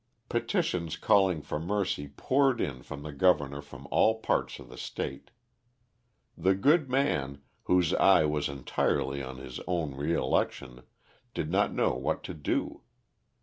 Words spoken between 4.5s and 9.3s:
of the State. The good man, whose eye was entirely